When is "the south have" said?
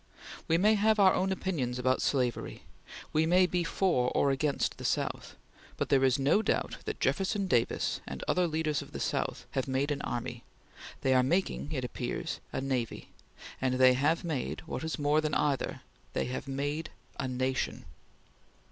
8.93-9.67